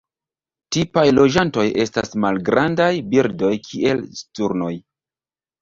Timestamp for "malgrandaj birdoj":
2.25-3.53